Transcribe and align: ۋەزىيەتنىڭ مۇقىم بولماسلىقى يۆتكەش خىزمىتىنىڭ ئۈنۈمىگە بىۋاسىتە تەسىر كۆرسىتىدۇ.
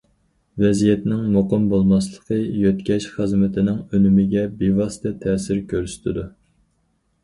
ۋەزىيەتنىڭ 0.61 1.27
مۇقىم 1.35 1.67
بولماسلىقى 1.75 2.41
يۆتكەش 2.63 3.09
خىزمىتىنىڭ 3.19 3.79
ئۈنۈمىگە 3.85 4.49
بىۋاسىتە 4.59 5.17
تەسىر 5.25 5.65
كۆرسىتىدۇ. 5.73 6.31